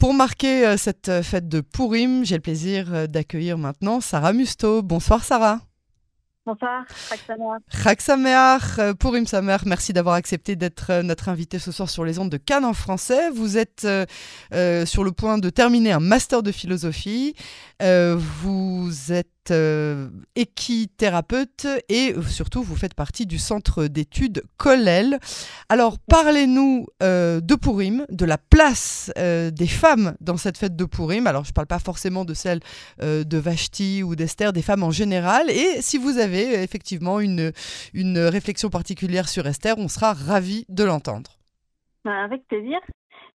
[0.00, 4.82] Pour marquer cette fête de Purim, j'ai le plaisir d'accueillir maintenant Sarah Musto.
[4.82, 5.60] Bonsoir Sarah.
[6.46, 6.84] Bonsoir,
[7.70, 8.96] Chag Sameach.
[8.98, 12.64] Purim Sameach, merci d'avoir accepté d'être notre invité ce soir sur les ondes de Cannes
[12.64, 13.28] en français.
[13.30, 13.86] Vous êtes
[14.54, 17.34] euh, sur le point de terminer un master de philosophie.
[17.82, 25.18] Euh, vous êtes euh, équithérapeute et surtout vous faites partie du centre d'études Colel.
[25.68, 30.84] Alors parlez-nous euh, de Purim, de la place euh, des femmes dans cette fête de
[30.84, 31.26] Purim.
[31.26, 32.60] Alors je ne parle pas forcément de celle
[33.00, 35.50] de Vashti ou d'Esther, des femmes en général.
[35.50, 37.52] Et si vous avez effectivement une,
[37.94, 41.38] une réflexion particulière sur Esther, on sera ravis de l'entendre.
[42.04, 42.78] Bah, avec plaisir.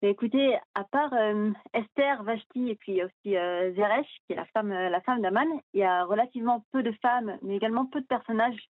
[0.04, 4.72] Écoutez, à part euh, Esther, Vashti et puis aussi euh, Zeresh, qui est la femme,
[4.72, 8.06] euh, la femme d'Aman, il y a relativement peu de femmes, mais également peu de
[8.06, 8.68] personnages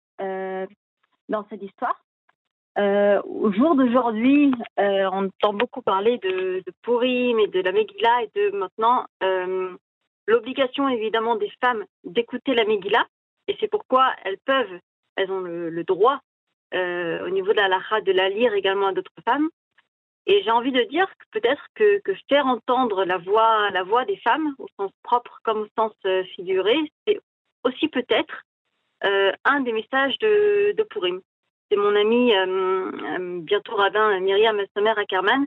[1.29, 2.05] dans cette histoire.
[2.77, 8.31] au jour d'aujourd'hui, on entend beaucoup parler de, de Purim et de la Megillah et
[8.39, 9.07] de maintenant
[10.29, 13.07] l'obligation évidemment des femmes d'écouter la Megillah.
[13.49, 14.79] Et c'est pourquoi elles peuvent,
[15.17, 16.21] elles ont le, droit
[16.73, 19.49] au niveau de la lacha de la lire également à d'autres femmes.
[20.27, 24.17] Et j'ai envie de dire que peut-être que, faire entendre la voix, la voix des
[24.19, 27.21] femmes, au sens propre comme au sens euh, figuré, c'est
[27.65, 28.45] aussi peut-être
[29.05, 31.21] euh, un des messages de, Purim.
[31.71, 35.45] C'est mon ami, euh, bientôt rabbin Myriam Samer Ackerman,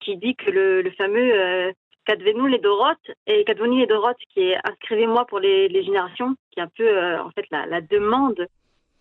[0.00, 1.72] qui dit que le, fameux euh,
[2.04, 6.62] Kadvenu les Dorotes, et Kadvenu les Dorotes, qui est inscrivez-moi pour les, générations, qui est
[6.62, 8.46] un peu en fait la, la demande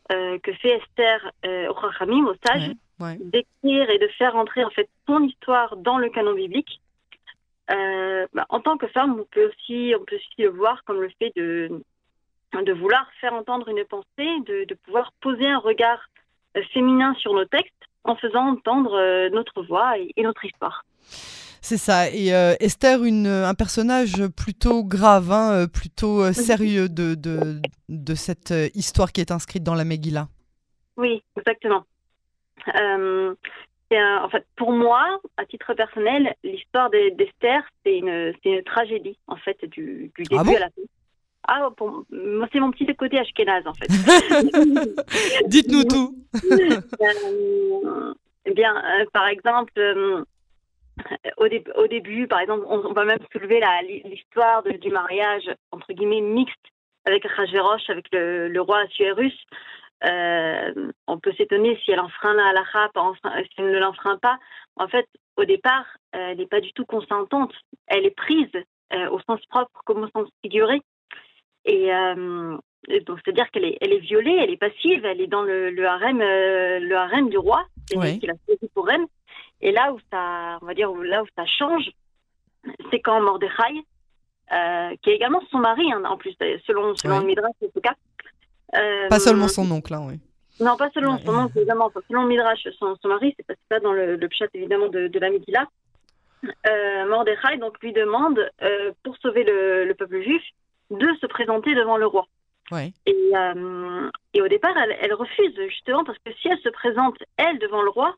[0.09, 2.71] que fait Esther au Chachamim, au sage
[3.19, 6.81] d'écrire et de faire entrer en fait son histoire dans le canon biblique.
[7.71, 11.01] Euh, bah, en tant que femme, on peut aussi, on peut aussi le voir comme
[11.01, 11.81] le fait de,
[12.53, 15.99] de vouloir faire entendre une pensée, de, de pouvoir poser un regard
[16.57, 20.83] euh, féminin sur nos textes en faisant entendre euh, notre voix et, notre histoire.
[21.63, 22.09] C'est ça.
[22.09, 22.29] Et
[22.59, 29.21] Esther, une, un personnage plutôt grave, hein, plutôt sérieux de, de, de, cette histoire qui
[29.21, 30.27] est inscrite dans la Megillah.
[30.97, 31.85] Oui, exactement.
[32.75, 33.33] Euh,
[33.93, 39.57] en fait, pour moi, à titre personnel, l'histoire d'Esther, c'est une, une, tragédie, en fait,
[39.65, 40.81] du, du ah début à la fin.
[41.47, 41.69] Ah,
[42.51, 43.87] c'est mon petit côté ashkénaze, en fait.
[45.47, 46.15] Dites-nous tout.
[46.51, 48.13] euh,
[48.45, 50.23] eh bien, euh, par exemple, euh,
[51.37, 51.45] au,
[51.75, 53.61] au, début, par exemple, on, va même soulever
[54.05, 56.55] l'histoire du mariage, entre guillemets, mixte
[57.05, 59.35] avec Rajverosh, avec le, le roi Assuérus.
[61.11, 62.89] Euh, on peut s'étonner si elle enfreint la halakha,
[63.43, 64.39] si elle ne l'enfreint pas.
[64.75, 65.07] En fait,
[65.37, 67.53] au départ, elle n'est pas du tout consentante.
[67.87, 68.51] Elle est prise
[68.93, 70.81] euh, au sens propre comme au sens figuré.
[71.65, 72.57] Et euh,
[73.05, 75.85] donc, c'est-à-dire qu'elle est, elle est violée, elle est passive, elle est dans le, le
[75.85, 78.19] harem, le harem du roi, oui.
[78.19, 79.05] qu'il a choisi pour elle.
[79.61, 81.91] Et là où ça, on va dire, là où ça change,
[82.89, 83.83] c'est quand Mordechai,
[85.03, 86.35] qui est également son mari, hein, en plus,
[86.65, 87.93] selon, selon le Midrash, en tout cas,
[88.75, 90.19] euh, pas seulement son oncle, hein, oui.
[90.59, 91.91] Non, pas seulement son oncle, évidemment.
[92.07, 95.29] selon Midrash, son, son mari, c'est pas, dans le, le chat évidemment de, de la
[95.29, 95.67] Megillah.
[96.67, 100.43] Euh, Mordechai donc lui demande, euh, pour sauver le, le, peuple juif,
[100.89, 102.25] de se présenter devant le roi.
[102.71, 102.93] Ouais.
[103.05, 107.17] Et, euh, et, au départ, elle, elle, refuse justement parce que si elle se présente
[107.37, 108.15] elle devant le roi,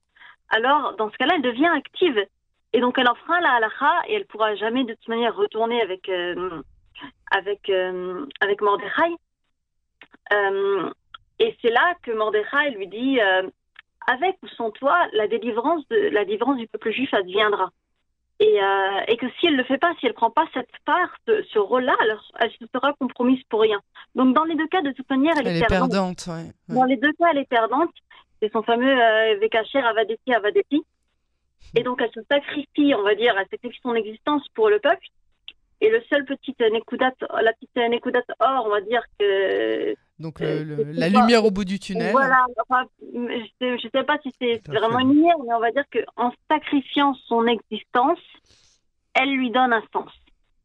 [0.49, 2.25] alors dans ce cas-là, elle devient active
[2.71, 6.07] et donc elle enfreint la halakha et elle pourra jamais de toute manière retourner avec
[6.09, 6.61] euh,
[7.31, 7.71] avec
[8.39, 9.15] avec Mordechai.
[11.41, 13.43] Euh, et c'est là que Mordechai lui dit euh,
[14.07, 17.69] avec ou sans toi, la délivrance, de, la délivrance du peuple juif adviendra.
[18.39, 20.45] Et, euh, et, que si elle ne le fait pas, si elle ne prend pas
[20.53, 21.95] cette part, de, ce rôle-là,
[22.39, 23.79] elle se sera compromise pour rien.
[24.15, 26.25] Donc dans les deux cas, de toute manière, elle, elle est, perdante.
[26.27, 26.75] ouais, ouais.
[26.75, 27.91] Dans les deux cas, elle est perdante.
[28.41, 30.83] C'est son fameux euh, Vekacher Avadeti Avadeti.
[31.75, 35.07] Et donc elle se sacrifie, on va dire, elle sacrifie son existence pour le peuple.
[35.79, 40.91] Et le seul petit Nekudat, la petite Nekudat or, on va dire que donc le,
[40.93, 42.11] la lumière au bout du tunnel.
[42.11, 45.71] Voilà, enfin, je ne sais, sais, pas si c'est vraiment une lumière, mais on va
[45.71, 48.19] dire qu'en sacrifiant son existence,
[49.13, 50.09] elle lui donne un sens.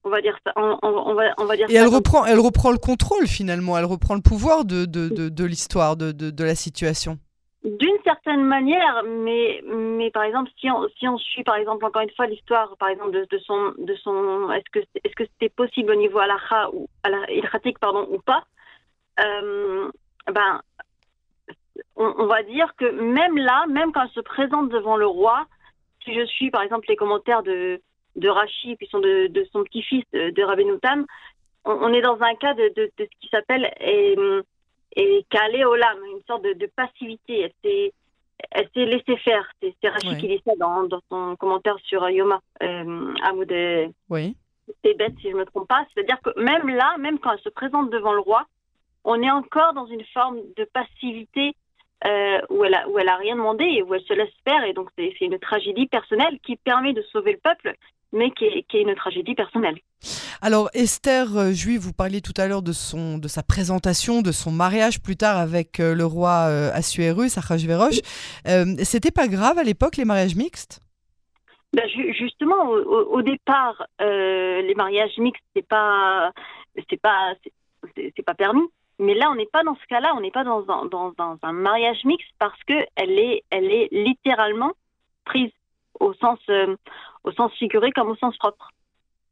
[0.05, 0.53] On va dire ça.
[0.57, 3.85] On, on, va, on va dire Et elle reprend, elle reprend le contrôle finalement, elle
[3.85, 7.19] reprend le pouvoir de, de, de, de l'histoire, de, de, de la situation.
[7.65, 12.03] D'une certaine manière, mais, mais par exemple, si on, si on suit par exemple encore
[12.03, 15.49] une fois l'histoire, par exemple de, de son, de son, est-ce que est-ce que c'était
[15.49, 16.89] possible au niveau alaha ou
[17.29, 18.45] ilhatique pardon ou pas,
[19.19, 20.61] ben,
[21.97, 25.47] on, on, va dire que même là, même quand elle se présente devant le roi,
[26.05, 27.81] si je suis par exemple les commentaires de,
[28.17, 31.07] de Rachi, puis son, de, de son petit-fils, de, de Rabbenoutam,
[31.65, 34.17] on, on, est dans un cas de, de, de ce qui s'appelle et,
[34.97, 37.53] et calé une sorte de, de passivité.
[38.51, 39.51] Elle s'est laissée faire.
[39.61, 43.53] C'est Rachid qui dit ça dans, dans son commentaire sur Yoma, euh, Hamoud.
[44.11, 44.37] Oui.
[44.85, 45.85] C'est bête si je ne me trompe pas.
[45.93, 48.45] C'est-à-dire que même là, même quand elle se présente devant le roi,
[49.11, 51.55] on est encore dans une forme de passivité
[52.07, 54.63] euh, où elle a où elle a rien demandé et où elle se laisse faire
[54.65, 57.75] et donc c'est une tragédie personnelle qui permet de sauver le peuple
[58.13, 59.79] mais qui est, qui est une tragédie personnelle.
[60.41, 64.33] Alors Esther euh, Juive, vous parliez tout à l'heure de son de sa présentation, de
[64.33, 67.99] son mariage plus tard avec euh, le roi euh, Assuérus, Achashverosh.
[68.47, 70.81] Euh, C'était pas grave à l'époque les mariages mixtes?
[71.75, 71.87] Ben,
[72.23, 76.33] justement, au, au départ, euh, les mariages mixtes, c'est pas,
[76.89, 77.35] c'est pas,
[77.95, 78.67] c'est pas permis.
[78.99, 81.39] Mais là, on n'est pas dans ce cas-là, on n'est pas dans un, dans, dans,
[81.43, 84.73] un mariage mixte parce que elle est, elle est littéralement
[85.25, 85.53] prise
[86.01, 86.77] au sens, euh,
[87.25, 88.71] au sens figuré comme au sens propre.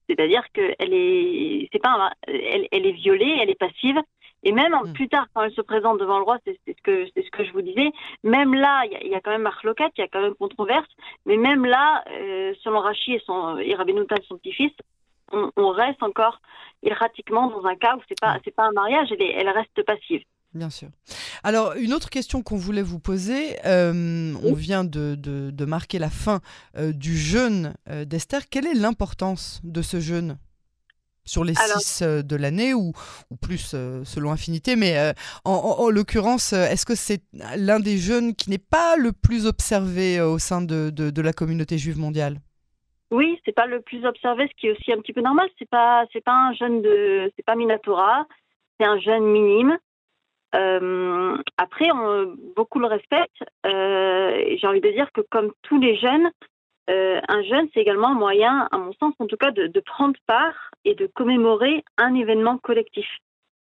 [0.09, 4.01] C'est-à-dire qu'elle est, c'est pas, elle, elle, est violée, elle est passive.
[4.45, 4.93] Et même mmh.
[4.93, 7.45] plus tard, quand elle se présente devant le roi, c'est ce que c'est ce que
[7.45, 7.91] je vous disais.
[8.23, 10.89] Même là, il y, y, a quand même marloquette, il y a quand même controverse.
[11.25, 13.75] Mais même là, euh, selon Rachi et son et
[14.29, 14.73] son petit-fils,
[15.33, 16.41] on, on, reste encore
[16.83, 19.83] erratiquement dans un cas où c'est pas c'est pas un mariage, elle, est, elle reste
[19.85, 20.23] passive.
[20.57, 20.89] Bien sûr.
[21.45, 25.99] Alors, une autre question qu'on voulait vous poser, euh, on vient de, de, de, marquer
[25.99, 26.41] la fin
[26.79, 28.49] euh, du jeûne euh, d'Esther.
[28.49, 30.39] Quelle est l'importance de ce jeûne
[31.27, 32.93] sur les Alors, six de l'année ou,
[33.31, 35.13] ou, plus selon Infinité Mais
[35.45, 37.23] en, en, en l'occurrence, est-ce que c'est
[37.57, 41.77] l'un des jeûnes qui n'est pas le plus observé au sein de, de, la communauté
[41.79, 42.41] juive mondiale?
[43.47, 45.49] C'est pas le plus observé, ce qui est aussi un petit peu normal.
[45.59, 48.27] C'est pas, c'est pas un jeûne de, c'est pas Minatora,
[48.79, 49.79] c'est un jeûne minime.
[50.55, 51.89] Euh, après,
[52.57, 53.45] beaucoup le respectent.
[53.65, 56.31] Euh, J'ai envie de dire que comme tous les jeunes,
[56.91, 59.81] euh, un jeune, c'est également un moyen, à mon sens en tout cas, de, de,
[59.81, 63.07] prendre part et de commémorer un événement collectif.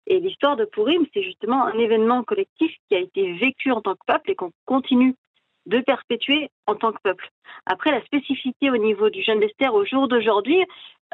[0.08, 3.96] Et l'histoire de Purim, c'est justement un événement collectif qui a été vécu en tant
[3.96, 5.16] que peuple et qu'on continue
[5.66, 7.30] de perpétuer en tant que peuple.
[7.66, 10.64] Après, la spécificité au niveau du jeune d'Esther au jour d'aujourd'hui,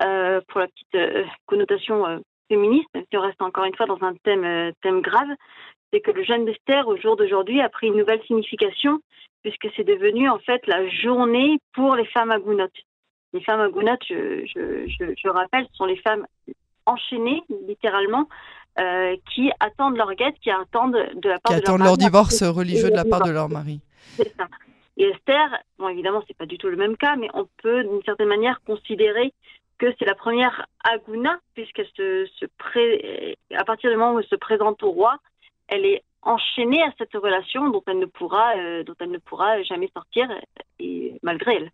[0.04, 2.20] euh, pour la petite euh, connotation euh,
[2.50, 5.30] féministe, même si on reste encore une fois dans un thème, thème grave,
[5.92, 9.00] c'est que le jeûne d'Esther au jour d'aujourd'hui a pris une nouvelle signification
[9.42, 12.72] puisque c'est devenu en fait la journée pour les femmes agounotes.
[13.34, 16.26] Les femmes agounotes, je, je, je, je, rappelle, sont les femmes
[16.86, 18.28] enchaînées littéralement
[18.80, 21.98] euh, qui attendent leur guette, qui attendent de la part qui de attendent leur, leur
[21.98, 23.82] divorce religieux de la part de leur mari.
[24.16, 24.48] C'est ça.
[24.98, 28.04] Et Esther, bon évidemment c'est pas du tout le même cas, mais on peut d'une
[28.04, 29.34] certaine manière considérer
[29.78, 32.28] que c'est la première Aguna, puisqu'elle se,
[33.56, 35.18] à partir du moment où elle se présente au roi,
[35.68, 39.64] elle est enchaînée à cette relation dont elle ne pourra, euh, dont elle ne pourra
[39.64, 40.30] jamais sortir,
[40.80, 41.72] et malgré elle.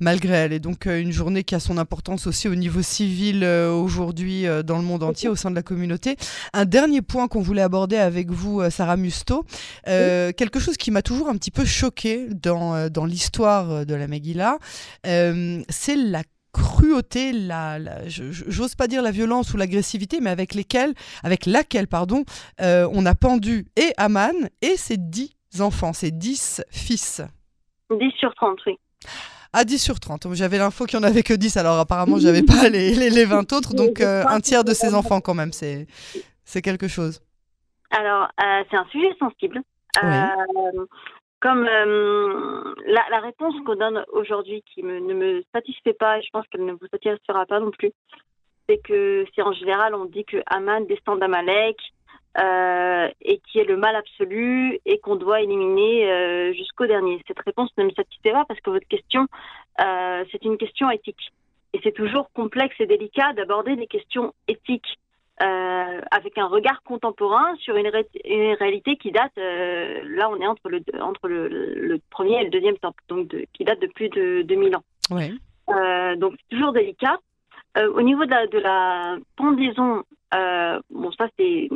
[0.00, 3.42] Malgré elle, et donc euh, une journée qui a son importance aussi au niveau civil
[3.44, 6.16] euh, aujourd'hui euh, dans le monde entier, au sein de la communauté.
[6.52, 9.44] Un dernier point qu'on voulait aborder avec vous, Sarah Musto,
[9.88, 10.34] euh, oui.
[10.34, 14.58] quelque chose qui m'a toujours un petit peu choqué dans, dans l'histoire de la Megillah,
[15.04, 16.22] c'est la
[16.52, 21.86] cruauté, la, la j'ose pas dire la violence ou l'agressivité, mais avec lesquelles, avec laquelle,
[21.86, 22.24] pardon,
[22.60, 24.32] euh, on a pendu et Aman
[24.62, 27.22] et ses dix enfants, ses dix fils.
[27.90, 28.78] 10 sur 30, oui.
[29.52, 30.34] À 10 sur 30.
[30.34, 33.24] J'avais l'info qu'il n'y en avait que 10, alors apparemment, j'avais pas les, les, les,
[33.24, 35.86] 20 autres, donc euh, un tiers de ses enfants quand même, c'est
[36.62, 37.20] quelque chose.
[37.90, 39.62] Alors, euh, c'est un sujet sensible.
[40.02, 40.08] Oui.
[40.08, 40.84] Euh,
[41.40, 46.28] comme la, la, réponse qu'on donne aujourd'hui qui me, ne me satisfait pas, et je
[46.32, 47.92] pense qu'elle ne vous satisfera pas non plus,
[48.68, 51.76] c'est que c'est en général on dit que Aman descend d'Amalek
[52.36, 57.20] euh, et qui est le mal absolu et qu'on doit éliminer euh, jusqu'au dernier.
[57.26, 59.26] Cette réponse ne me satisfait pas parce que votre question,
[59.80, 61.32] euh, c'est une question éthique.
[61.72, 64.98] Et c'est toujours complexe et délicat d'aborder des questions éthiques
[65.40, 70.68] avec un regard contemporain sur une, ré une réalité qui date, là on est entre
[70.68, 74.08] le, entre le, le, premier et le deuxième temple, donc de, qui date de plus
[74.08, 74.82] de 2000 ans.
[75.12, 75.30] Ouais.
[76.16, 77.20] Donc c'est toujours délicat.
[77.76, 80.02] Au niveau de la, de la pendaison,
[80.90, 81.68] bon ça c'est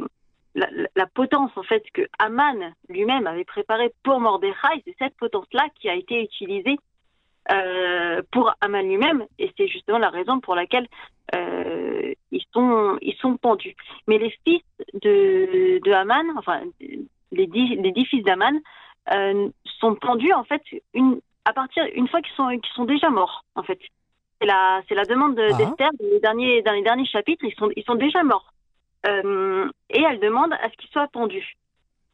[0.55, 5.67] la, la, potence en fait que Aman lui-même avait préparée pour Mordechai, c'est cette potence-là
[5.81, 6.77] qui a été utilisée
[7.51, 10.87] euh, pour Aman lui-même, et c'est justement la raison pour laquelle
[11.35, 13.75] euh, ils sont ils sont pendus.
[14.07, 14.63] Mais les fils
[14.95, 16.61] de de enfin
[17.33, 18.61] les dix les dix fils d'Aman
[19.13, 19.49] euh,
[19.81, 20.63] sont pendus en fait
[20.95, 23.79] une à partir une fois qu'ils sont qu'ils sont déjà morts en fait.
[24.41, 25.57] C'est la c'est la demande de, ah.
[25.57, 28.53] d'Esther dans les derniers dans les derniers chapitres ils sont ils sont déjà morts
[29.07, 31.57] euh, et elle demande à ce qu'ils soient pendus.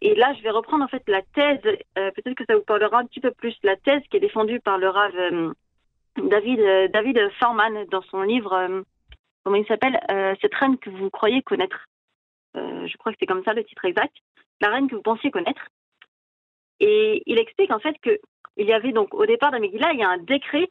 [0.00, 1.60] Et là, je vais reprendre en fait la thèse,
[1.98, 4.60] euh, peut-être que ça vous parlera un petit peu plus, la thèse qui est défendue
[4.60, 5.52] par le Rav euh,
[6.16, 8.82] David, David Forman dans son livre,
[9.44, 10.00] comment il s'appelle
[10.40, 11.86] Cette reine que vous croyez connaître.
[12.54, 14.16] je crois que c'est comme ça le titre exact.
[14.60, 15.68] La reine que vous pensiez connaître.
[16.80, 18.18] Et il explique en fait que
[18.56, 20.68] il y avait donc au départ de Megillah, il y a un décret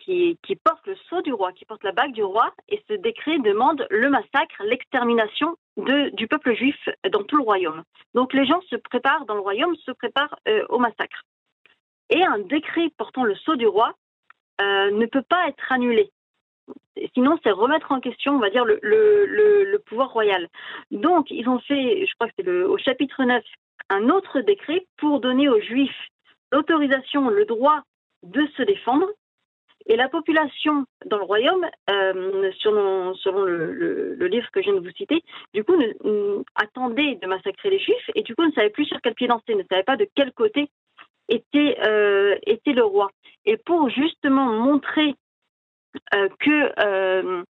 [0.00, 3.38] qui, porte le sceau du roi, qui porte la bague du roi, et ce décret
[3.38, 6.76] demande le massacre, l'extermination du peuple juif
[7.10, 7.82] dans tout le royaume.
[8.14, 11.22] Donc les gens se préparent dans le royaume, se préparent euh, au massacre.
[12.10, 13.94] Et un décret portant le sceau du roi
[14.60, 16.10] euh, ne peut pas être annulé.
[17.14, 20.48] Sinon, c'est remettre en question, on va dire, le, le, le, pouvoir royal.
[20.90, 23.42] Donc, ils ont fait, je crois que c'est au chapitre 9,
[23.88, 26.08] un autre décret pour donner aux Juifs
[26.52, 27.82] l'autorisation, le droit
[28.22, 29.06] de se défendre.
[29.86, 34.94] Et la population dans le royaume, euh, selon, le, livre que je viens de vous
[34.94, 35.22] citer,
[35.54, 35.74] du coup,
[36.54, 39.54] attendait de massacrer les Juifs et du coup ne savait plus sur quel pied danser,
[39.54, 40.68] ne savait pas de quel côté
[41.28, 43.10] était, euh, le roi.
[43.46, 45.14] Et pour justement montrer
[46.14, 47.44] euh, que,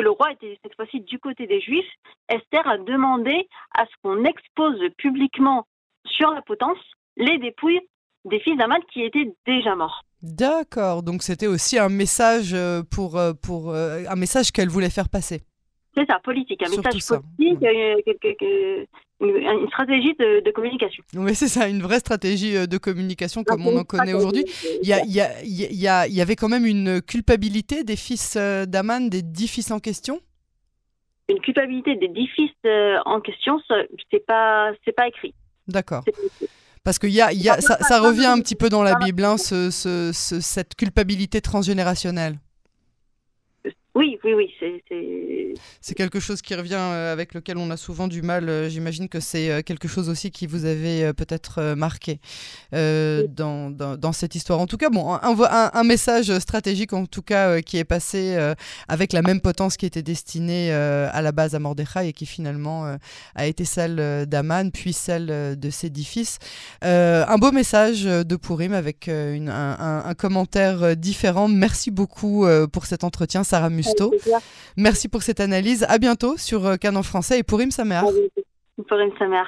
[0.00, 1.92] le roi était cette fois-ci du côté des Juifs,
[2.28, 5.66] Esther a demandé à ce qu'on expose publiquement
[6.06, 6.78] sur la potence
[7.16, 7.80] les dépouilles
[8.24, 10.02] des fils d'Aman qui étaient déjà morts.
[10.22, 14.88] D'accord, donc c'était aussi un message euh, pour, euh, pour euh, un message qu'elle voulait
[14.88, 15.42] faire passer.
[15.96, 17.58] C'est ça, politique, un message politique,
[19.20, 21.02] une, stratégie de, communication.
[21.14, 24.44] Oui, c'est ça, une vraie stratégie de communication comme on en connaît aujourd'hui.
[24.82, 27.02] Il y, a, il, y a, il, y a, il y avait quand même une
[27.02, 30.20] culpabilité des fils d'Aman, des dix fils en question?
[31.28, 32.52] Une culpabilité des dix fils
[33.04, 33.60] en question,
[34.10, 35.34] c'est pas, pas écrit.
[35.68, 36.04] D'accord.
[36.84, 39.24] Parce que y a, y a, ça, ça, revient un petit peu dans la Bible,
[39.24, 42.38] hein, ce, ce, ce, cette culpabilité transgénérationnelle.
[43.94, 44.50] Oui, oui, oui,
[45.82, 45.94] c'est...
[45.94, 48.48] quelque chose qui revient euh, avec lequel on a souvent du mal.
[48.48, 52.18] Euh, j'imagine que c'est euh, quelque chose aussi qui vous avait peut-être marqué
[52.72, 54.60] dans, dans, cette histoire.
[54.60, 58.36] En tout cas, bon, un, un, message stratégique en tout cas qui est passé
[58.88, 62.96] avec la même potence qui était destinée à la base à Mordechai et qui finalement
[63.34, 66.38] a été celle d'Aman, puis celle de ses dix fils.
[66.82, 71.48] un beau message de Purim avec une, un, commentaire différent.
[71.48, 73.70] Merci beaucoup pour cet entretien, Sarah
[74.76, 75.84] Merci pour cette analyse.
[75.88, 78.00] À bientôt sur euh, Canon Français et Pourim Samer.
[78.88, 79.44] Pourim Samer.